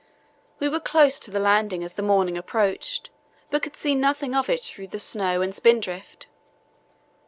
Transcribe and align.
We 0.57 0.67
were 0.67 0.79
close 0.79 1.19
to 1.19 1.29
the 1.29 1.37
land 1.37 1.71
as 1.75 1.93
the 1.93 2.01
morning 2.01 2.35
approached, 2.35 3.11
but 3.51 3.61
could 3.61 3.75
see 3.75 3.93
nothing 3.93 4.33
of 4.33 4.49
it 4.49 4.61
through 4.61 4.87
the 4.87 4.97
snow 4.97 5.43
and 5.43 5.53
spindrift. 5.53 6.25